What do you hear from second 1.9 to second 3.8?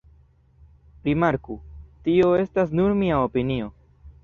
tio estas nur mia opinio.